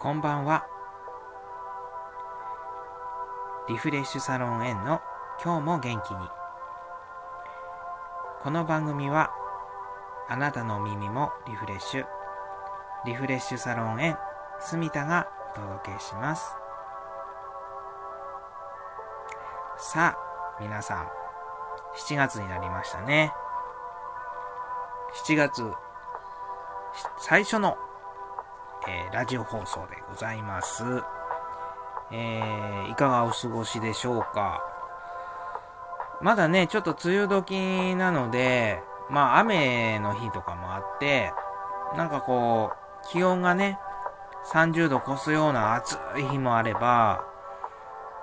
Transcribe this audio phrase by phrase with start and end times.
[0.00, 0.66] こんばんは。
[3.68, 5.02] リフレッシュサロン N の
[5.44, 6.26] 今日も元気に。
[8.40, 9.30] この番組は
[10.26, 12.06] あなたの耳もリフレッシュ、
[13.04, 14.16] リフレッシュサロン N
[14.60, 16.56] 住田がお届けします。
[19.76, 21.08] さあ、皆さん、
[22.08, 23.34] 7月になりましたね。
[25.26, 25.74] 7月、
[27.18, 27.76] 最初の
[28.88, 30.84] えー、ラジオ放送でございます。
[32.10, 34.62] えー、いかがお過ごしでしょうか？
[36.22, 41.32] まだね、ちょっと梅雨時なので、まあ雨の日とかもあって、
[41.96, 43.78] なんかこう、気温がね、
[44.52, 47.24] 30度越すような暑い日もあれば、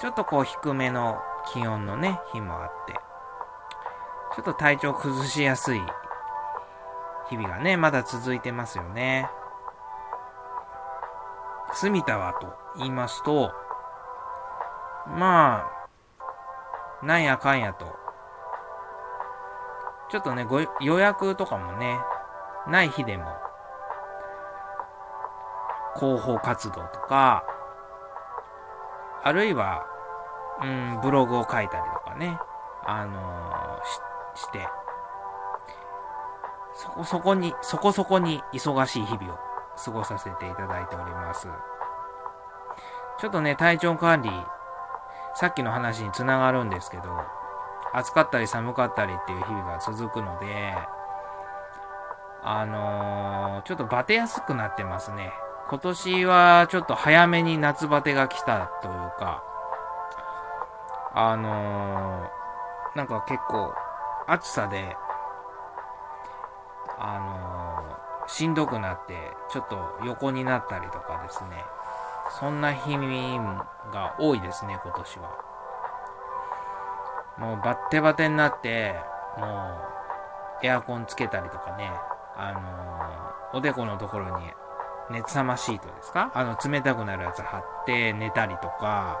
[0.00, 1.18] ちょっとこう低めの
[1.52, 2.94] 気温のね、日もあって、
[4.36, 5.82] ちょっと体調崩しやすい
[7.28, 9.28] 日々がね、まだ続いてますよね。
[11.74, 13.52] 住田はと言いますと、
[15.18, 15.66] ま
[17.02, 17.86] あ、なんやかんやと、
[20.10, 21.98] ちょっとね、ご予約とかもね、
[22.68, 23.24] ない日でも、
[25.96, 27.44] 広報活動とか、
[29.24, 29.84] あるいは、
[30.62, 32.38] うん、ブログを書いたりとかね、
[32.84, 34.68] あのー、しして、
[36.74, 41.48] そこそこに、そこそこに忙しい日々を過ごさせていただいております。
[43.18, 44.30] ちょっとね、体調管理、
[45.34, 47.04] さっきの話につながるんですけど、
[47.92, 50.74] 暑かったり寒かったりっていう日々が続くので、
[52.42, 55.32] あのー、ちょっとバテやすくなってますね。
[55.68, 59.42] 今年はちょっと早めに夏バテが来たというか、
[61.14, 63.72] あのー、なんか結構
[64.26, 64.96] 暑さで、
[66.98, 67.53] あのー、
[68.26, 71.64] しんどくなって、ちょっと横になったりとかですね、
[72.40, 72.96] そんな日
[73.92, 75.30] が多いですね、今年は。
[77.38, 78.94] もうバッテバテになって、
[79.38, 79.46] も
[80.62, 81.90] うエアコンつけたりとかね、
[82.36, 84.50] あのー、おでこのところに
[85.10, 86.30] 熱さまシートですか？
[86.34, 89.20] あの、冷たくなるやつ貼って寝たりとか、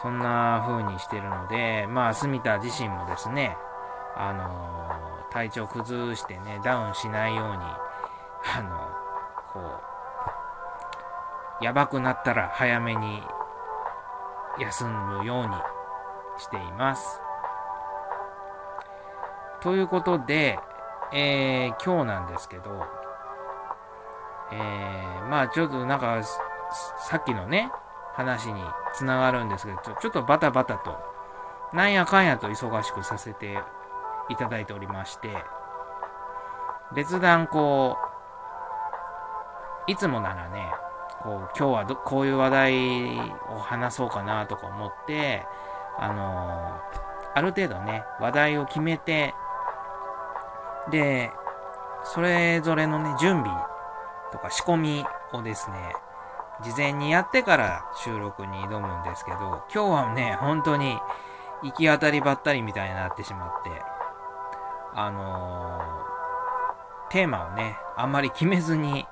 [0.00, 3.56] そんな風にしてるので、まあ、住田自身もですね、
[4.16, 8.88] あのー、体調崩してね、ダウンしないように、あの、
[9.52, 9.60] こ
[11.60, 13.22] う、やばくなったら早めに
[14.58, 15.54] 休むように
[16.38, 17.20] しています。
[19.60, 20.58] ということで、
[21.12, 22.70] えー、今日なんですけど、
[24.52, 26.22] えー、まあちょっとなんか、
[26.98, 27.70] さっきのね、
[28.14, 28.62] 話に
[28.94, 30.98] つながるんですけど、ちょちょっとバタバタと、
[31.72, 33.58] なんやかんやと忙しくさせて
[34.30, 35.36] いただいておりまして、
[36.94, 37.96] 別段こ
[39.88, 40.70] う、いつもならね、
[41.22, 43.18] こう今日はどこういう話題
[43.50, 45.44] を話そうかなとか思って、
[45.98, 49.34] あのー、ある程度ね、話題を決めて、
[50.90, 51.30] で、
[52.04, 53.50] それぞれのね、準備
[54.32, 55.92] とか仕込みをですね、
[56.62, 60.98] 事前にやってから収録に挑むんですけど、今日はね、本当に
[61.62, 63.70] 行き当たりばったりみたいになってしまって、
[64.94, 69.06] あのー、テーマをね、あんまり決めずに、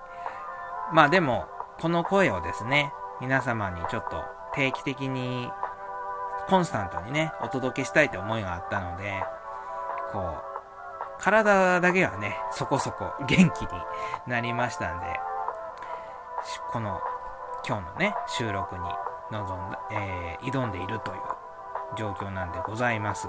[0.92, 1.46] まあでも、
[1.80, 4.24] この声をですね、皆様にちょっと
[4.54, 5.50] 定期的に、
[6.48, 9.22] コンスタントにね、お届けしたいという思いがあったので、
[10.12, 10.48] こう、
[11.20, 13.68] 体だけはね、そこそこ元気に
[14.26, 15.06] なりましたんで、
[16.72, 17.00] この
[17.66, 18.80] 今日のね、収録に
[19.30, 21.18] 臨んだ、えー、挑んでいるという
[21.96, 23.28] 状況なんでございます。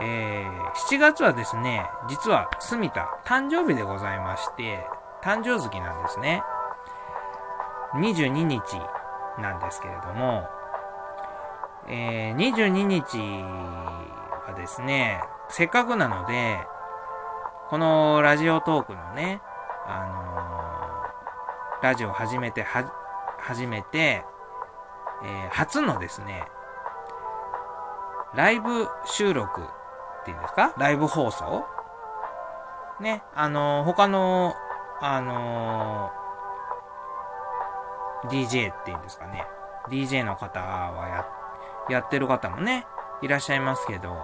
[0.00, 4.84] えー、7月はですね、実は住田誕生日でございまして、
[5.22, 6.42] 誕生月なんですね。
[7.94, 8.62] 22日
[9.40, 10.48] なんですけれども、
[11.86, 16.58] えー、22日はですね、せっかくなので、
[17.68, 19.40] このラジオトークのね、
[19.86, 20.06] あ
[21.80, 22.92] のー、ラジオ始めて、は、
[23.38, 24.24] 始めて、
[25.24, 26.44] えー、初のですね、
[28.34, 29.62] ライブ収録
[30.24, 30.72] っていうんですか？
[30.78, 31.66] ライブ放送？
[33.00, 34.54] ね、あのー、他の
[35.02, 39.44] あのー、DJ っていうんですかね
[39.90, 41.26] ？DJ の方は
[41.90, 42.86] や、やってる方もね、
[43.20, 44.16] いらっしゃいますけど、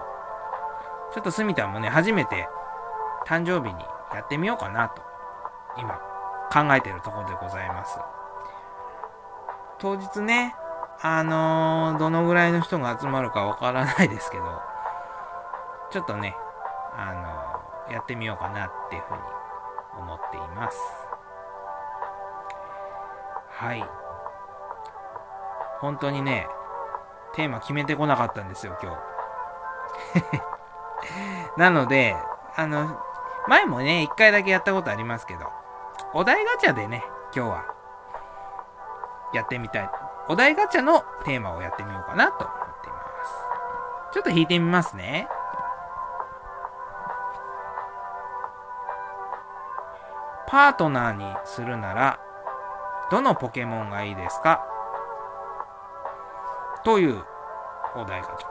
[1.12, 2.48] ちょっとスミタもね、初めて
[3.26, 5.02] 誕生日にやってみようかなと、
[5.76, 6.00] 今、
[6.50, 7.98] 考えてるところでございます。
[9.78, 10.54] 当日ね、
[11.02, 14.44] あのー、どのぐらいの人が集まるかわからないですけど、
[15.90, 16.36] ちょっとね、
[16.96, 17.12] あ
[17.88, 19.20] の、やってみようかなっていうふうに
[19.98, 20.78] 思っています。
[23.48, 23.84] はい。
[25.80, 26.46] 本当にね、
[27.34, 28.98] テーマ決めてこなかったんですよ、今日。
[31.58, 32.16] なので、
[32.56, 33.00] あの、
[33.48, 35.50] 前もね、一回だけやったことありますけど、
[36.14, 37.04] お題ガチャでね、
[37.34, 37.64] 今日は、
[39.32, 39.90] やってみたい。
[40.28, 44.12] お題ガチャのテーマをやってみようかなと思っています。
[44.12, 45.28] ちょっと引いてみますね。
[50.50, 52.18] パートナーにするなら、
[53.08, 54.66] どのポケモンがいいですか？
[56.84, 57.22] という
[57.94, 58.48] お題ガチャ。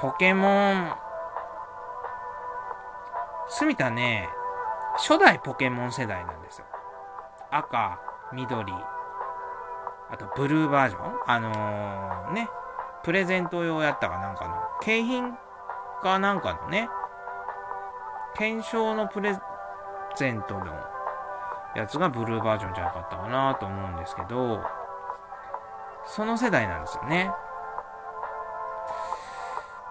[0.00, 0.92] ポケモン、
[3.48, 4.28] すみたね、
[4.96, 6.66] 初代ポケモン世代なんですよ。
[7.50, 7.98] 赤、
[8.34, 8.70] 緑、
[10.10, 11.20] あとブルーバージョン？
[11.26, 12.50] あのー、ね、
[13.02, 15.32] プレゼント用やったかなんかの、景品
[16.02, 16.90] かなんかのね、
[18.36, 19.38] 検証のプレ
[20.16, 20.66] ゼントの
[21.74, 24.62] やつがブルーバージョンじゃなかったかなと思うんですけど、
[26.06, 27.30] その世代なんですよね。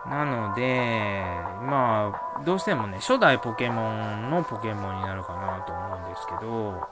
[0.07, 1.23] なので、
[1.61, 6.87] まあ、どうしてもね、初代ポケモンのポケモンになるかなと思うんですけど、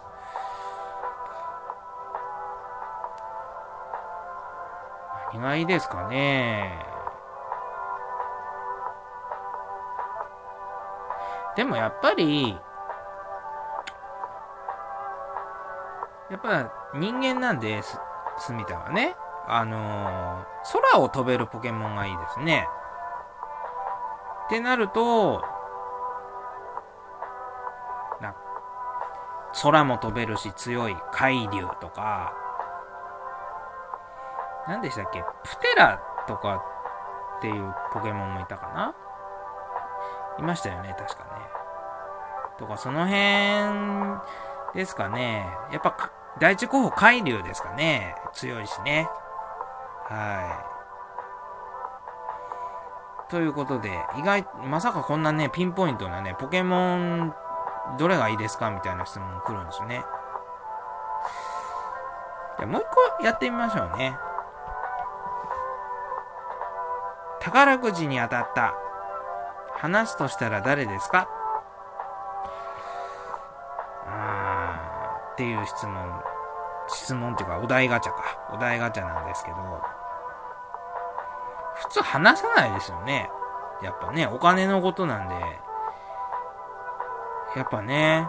[5.33, 6.85] 何がいいですかね。
[11.55, 12.57] でもやっぱり、
[16.41, 17.99] っぱ人間なんです、
[18.37, 19.15] スミタはね。
[19.47, 22.67] あのー、空を飛べるポケモンがいいですね。
[24.45, 25.43] ってなると、
[28.21, 28.35] な、
[29.63, 32.33] 空も飛べるし強い海竜とか、
[34.67, 35.23] 何でしたっけ？
[35.43, 36.63] プテラとか
[37.37, 38.93] っていうポケモンもいたかな？
[40.39, 41.29] いましたよね、確かね。
[42.57, 44.19] とか、その辺
[44.75, 45.49] ですかね。
[45.71, 45.95] やっぱ、
[46.39, 48.15] 第一候補海竜ですかね。
[48.33, 49.07] 強いしね。
[50.05, 50.65] は
[53.27, 53.31] い。
[53.31, 57.33] ということで、意外、まさかこんなね、ピンポイントなね、ポケモン、
[57.97, 60.03] どれがいいですかみたいな質問来るんですよね。
[62.57, 62.85] じゃもう一
[63.19, 64.17] 個やってみましょうね。
[67.39, 68.73] 宝くじに当たった。
[69.75, 71.27] 話すとしたら誰ですか？
[75.31, 76.23] っていう質問。
[76.87, 78.23] 質問っていうか、お題ガチャか。
[78.53, 79.57] お題ガチャなんですけど、
[81.75, 83.29] 普通話さないですよね。
[83.81, 85.35] やっぱね、お金のことなんで。
[87.55, 88.27] やっぱね、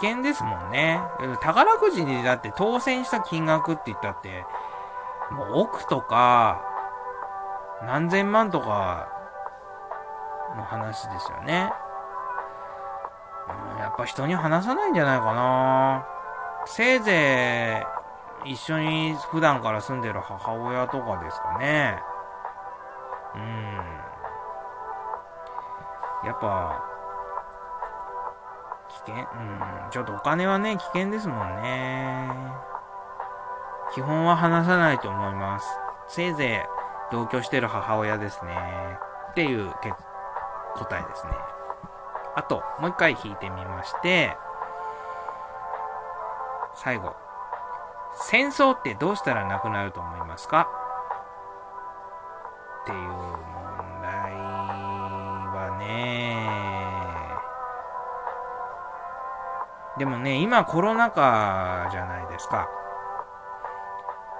[0.00, 1.00] 危険ですもんね。
[1.40, 4.44] 宝くじでだって当選した金額って言ったって、
[5.30, 6.62] もう億とか、
[7.84, 9.08] 何千万とか
[10.56, 11.72] の話ですよね。
[13.78, 16.06] やっぱ人に話さないんじゃないかな。
[16.66, 17.86] せいぜ
[18.44, 21.98] い一緒に普段から住んでる母親とかですかね。
[23.34, 23.76] うん。
[26.26, 26.82] やっぱ、
[28.88, 29.90] 危険うん。
[29.90, 32.30] ちょっとお金はね、危険ですもんね。
[33.94, 35.66] 基本は話さないと思います。
[36.08, 36.66] せいぜ
[37.10, 38.98] い同居してる母親ですね。
[39.30, 39.70] っていう
[40.76, 41.32] 答えですね。
[42.34, 44.36] あと、もう一回引いてみまして、
[46.76, 47.14] 最後。
[48.18, 50.68] 戦争ってどうしたらなくなると思いますか？
[52.82, 53.10] っていう問
[54.02, 54.32] 題
[55.52, 56.48] はね、
[59.98, 62.68] でもね、今コロナ禍じゃないですか。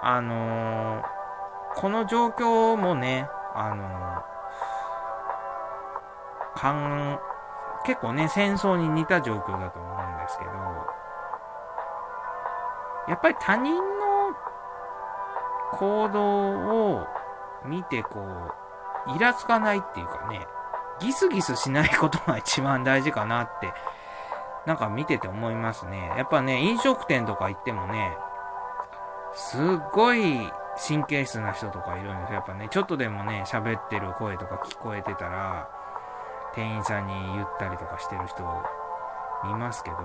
[0.03, 1.05] あのー、
[1.75, 7.19] この状況もね、あのー、かん、
[7.85, 10.51] 結構ね、戦争に似た状況だと思うんですけど、
[13.09, 14.35] やっぱり他人の
[15.73, 17.07] 行動を
[17.65, 18.21] 見てこ
[19.09, 20.47] う、イラつかないっていうかね、
[21.01, 23.73] ギスギスしないことが一番大事かなって、
[24.67, 26.13] なんか見てて思いますね。
[26.17, 28.17] やっぱね、飲食店とか行ってもね、
[29.33, 29.61] すっ
[29.93, 30.53] ごい
[30.89, 32.35] 神経質な人とかいるんですよ。
[32.37, 35.69] やっぱね、ちょっとでもね、喋ってる声とか聞こえてたら、
[36.55, 38.43] 店員さんに言ったりとかしてる人
[39.45, 39.97] 見ますけど、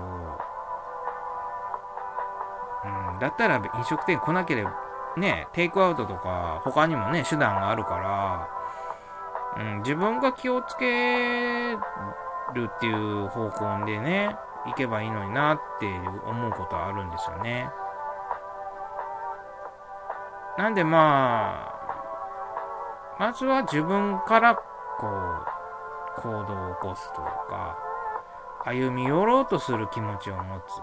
[2.84, 4.74] うん、だったら飲食店来なければ、
[5.16, 8.48] ね、テイクアウトとか、他にもね、手段があるか
[9.56, 11.76] ら、うん、自分が気をつけ
[12.54, 14.36] るっていう方向でね、
[14.66, 15.86] 行けばいいのになって
[16.26, 17.70] 思うことはあるんですよね。
[20.58, 24.62] なんでまあ、まずは自分からこ
[26.18, 27.78] う、行動を起こすというか、
[28.64, 30.80] 歩み寄ろうとする気持ちを持つ。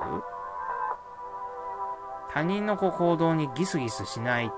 [2.32, 4.52] 他人のこう行動にギスギスしない、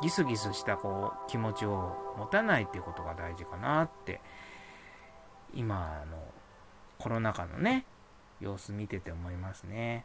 [0.00, 4.20] ギスギスしたこう気持ちを持たないっていうことが大事かなって、
[5.52, 6.18] 今の
[6.98, 7.84] コロナ禍のね、
[8.40, 10.04] 様子見てて思いますね。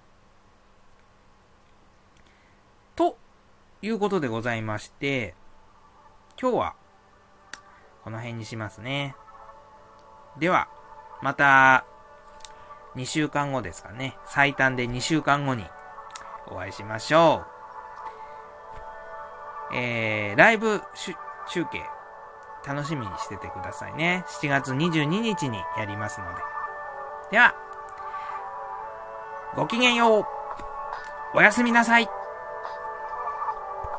[2.95, 3.17] と
[3.81, 5.35] いうことでございまして、
[6.41, 6.75] 今日は
[8.03, 9.15] この辺にしますね。
[10.39, 10.69] では、
[11.21, 11.85] また
[12.95, 14.17] 2週間後ですかね。
[14.25, 15.65] 最短で2週間後に
[16.51, 17.45] お会いしましょ
[19.71, 19.75] う。
[19.75, 20.81] えー、ライブ
[21.49, 21.83] 中継、
[22.67, 24.25] 楽しみにしててくださいね。
[24.41, 26.41] 7月22日にやりますので。
[27.31, 27.55] では、
[29.55, 30.25] ごきげんよう。
[31.33, 32.20] おやすみなさい。